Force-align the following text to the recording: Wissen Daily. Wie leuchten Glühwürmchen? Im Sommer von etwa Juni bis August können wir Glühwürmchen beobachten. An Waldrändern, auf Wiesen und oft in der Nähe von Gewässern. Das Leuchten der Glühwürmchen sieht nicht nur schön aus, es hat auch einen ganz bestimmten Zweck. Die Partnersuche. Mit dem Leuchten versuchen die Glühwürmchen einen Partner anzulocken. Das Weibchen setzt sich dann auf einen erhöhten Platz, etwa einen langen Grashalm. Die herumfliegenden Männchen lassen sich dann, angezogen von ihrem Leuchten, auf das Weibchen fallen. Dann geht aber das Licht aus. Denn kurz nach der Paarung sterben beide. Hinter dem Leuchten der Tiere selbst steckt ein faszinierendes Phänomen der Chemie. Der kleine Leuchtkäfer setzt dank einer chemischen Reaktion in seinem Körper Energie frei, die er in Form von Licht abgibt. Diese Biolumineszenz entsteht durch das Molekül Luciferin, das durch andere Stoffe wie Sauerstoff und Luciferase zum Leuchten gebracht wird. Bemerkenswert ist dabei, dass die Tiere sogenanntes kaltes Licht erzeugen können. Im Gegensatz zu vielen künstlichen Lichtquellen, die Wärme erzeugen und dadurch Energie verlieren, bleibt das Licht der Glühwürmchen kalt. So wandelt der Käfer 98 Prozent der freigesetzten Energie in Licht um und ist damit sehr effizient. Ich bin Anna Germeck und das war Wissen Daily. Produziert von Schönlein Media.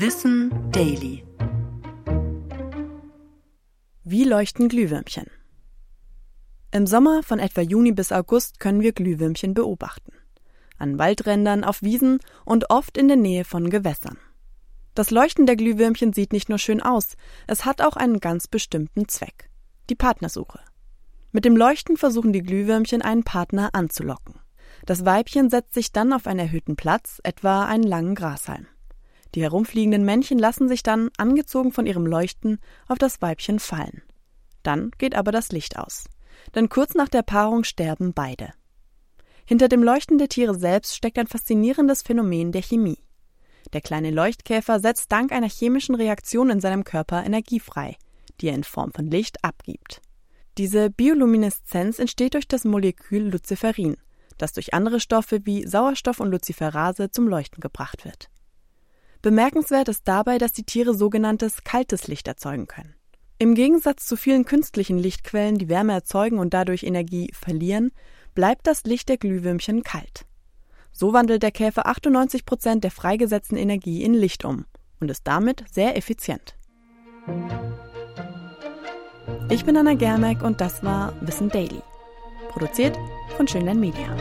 Wissen 0.00 0.52
Daily. 0.70 1.24
Wie 4.04 4.22
leuchten 4.22 4.68
Glühwürmchen? 4.68 5.26
Im 6.70 6.86
Sommer 6.86 7.24
von 7.24 7.40
etwa 7.40 7.62
Juni 7.62 7.90
bis 7.90 8.12
August 8.12 8.60
können 8.60 8.80
wir 8.80 8.92
Glühwürmchen 8.92 9.54
beobachten. 9.54 10.12
An 10.78 11.00
Waldrändern, 11.00 11.64
auf 11.64 11.82
Wiesen 11.82 12.20
und 12.44 12.70
oft 12.70 12.96
in 12.96 13.08
der 13.08 13.16
Nähe 13.16 13.42
von 13.44 13.70
Gewässern. 13.70 14.18
Das 14.94 15.10
Leuchten 15.10 15.46
der 15.46 15.56
Glühwürmchen 15.56 16.12
sieht 16.12 16.32
nicht 16.32 16.48
nur 16.48 16.58
schön 16.58 16.80
aus, 16.80 17.16
es 17.48 17.64
hat 17.64 17.82
auch 17.82 17.96
einen 17.96 18.20
ganz 18.20 18.46
bestimmten 18.46 19.08
Zweck. 19.08 19.50
Die 19.90 19.96
Partnersuche. 19.96 20.60
Mit 21.32 21.44
dem 21.44 21.56
Leuchten 21.56 21.96
versuchen 21.96 22.32
die 22.32 22.44
Glühwürmchen 22.44 23.02
einen 23.02 23.24
Partner 23.24 23.70
anzulocken. 23.72 24.36
Das 24.86 25.04
Weibchen 25.04 25.50
setzt 25.50 25.74
sich 25.74 25.90
dann 25.90 26.12
auf 26.12 26.28
einen 26.28 26.38
erhöhten 26.38 26.76
Platz, 26.76 27.20
etwa 27.24 27.64
einen 27.64 27.82
langen 27.82 28.14
Grashalm. 28.14 28.68
Die 29.34 29.42
herumfliegenden 29.42 30.04
Männchen 30.04 30.38
lassen 30.38 30.68
sich 30.68 30.82
dann, 30.82 31.10
angezogen 31.18 31.72
von 31.72 31.86
ihrem 31.86 32.06
Leuchten, 32.06 32.58
auf 32.86 32.98
das 32.98 33.20
Weibchen 33.20 33.58
fallen. 33.58 34.02
Dann 34.62 34.90
geht 34.98 35.14
aber 35.14 35.32
das 35.32 35.52
Licht 35.52 35.78
aus. 35.78 36.04
Denn 36.54 36.68
kurz 36.68 36.94
nach 36.94 37.08
der 37.08 37.22
Paarung 37.22 37.64
sterben 37.64 38.14
beide. 38.14 38.52
Hinter 39.44 39.68
dem 39.68 39.82
Leuchten 39.82 40.18
der 40.18 40.28
Tiere 40.28 40.54
selbst 40.54 40.94
steckt 40.94 41.18
ein 41.18 41.26
faszinierendes 41.26 42.02
Phänomen 42.02 42.52
der 42.52 42.62
Chemie. 42.62 42.98
Der 43.72 43.80
kleine 43.80 44.10
Leuchtkäfer 44.10 44.80
setzt 44.80 45.12
dank 45.12 45.32
einer 45.32 45.48
chemischen 45.48 45.94
Reaktion 45.94 46.50
in 46.50 46.60
seinem 46.60 46.84
Körper 46.84 47.24
Energie 47.24 47.60
frei, 47.60 47.96
die 48.40 48.48
er 48.48 48.54
in 48.54 48.64
Form 48.64 48.92
von 48.92 49.10
Licht 49.10 49.44
abgibt. 49.44 50.00
Diese 50.56 50.90
Biolumineszenz 50.90 51.98
entsteht 51.98 52.34
durch 52.34 52.48
das 52.48 52.64
Molekül 52.64 53.30
Luciferin, 53.30 53.96
das 54.38 54.52
durch 54.52 54.74
andere 54.74 55.00
Stoffe 55.00 55.40
wie 55.44 55.66
Sauerstoff 55.66 56.20
und 56.20 56.30
Luciferase 56.30 57.10
zum 57.10 57.28
Leuchten 57.28 57.60
gebracht 57.60 58.04
wird. 58.04 58.30
Bemerkenswert 59.22 59.88
ist 59.88 60.06
dabei, 60.06 60.38
dass 60.38 60.52
die 60.52 60.64
Tiere 60.64 60.94
sogenanntes 60.94 61.64
kaltes 61.64 62.06
Licht 62.06 62.28
erzeugen 62.28 62.66
können. 62.66 62.94
Im 63.38 63.54
Gegensatz 63.54 64.06
zu 64.06 64.16
vielen 64.16 64.44
künstlichen 64.44 64.98
Lichtquellen, 64.98 65.58
die 65.58 65.68
Wärme 65.68 65.92
erzeugen 65.92 66.38
und 66.38 66.54
dadurch 66.54 66.82
Energie 66.82 67.30
verlieren, 67.32 67.92
bleibt 68.34 68.66
das 68.66 68.84
Licht 68.84 69.08
der 69.08 69.16
Glühwürmchen 69.16 69.82
kalt. 69.82 70.24
So 70.92 71.12
wandelt 71.12 71.42
der 71.42 71.52
Käfer 71.52 71.86
98 71.86 72.44
Prozent 72.44 72.84
der 72.84 72.90
freigesetzten 72.90 73.56
Energie 73.56 74.02
in 74.02 74.14
Licht 74.14 74.44
um 74.44 74.64
und 75.00 75.10
ist 75.10 75.26
damit 75.26 75.64
sehr 75.70 75.96
effizient. 75.96 76.56
Ich 79.50 79.64
bin 79.64 79.76
Anna 79.76 79.94
Germeck 79.94 80.42
und 80.42 80.60
das 80.60 80.82
war 80.82 81.14
Wissen 81.20 81.48
Daily. 81.48 81.82
Produziert 82.48 82.96
von 83.36 83.46
Schönlein 83.46 83.78
Media. 83.78 84.16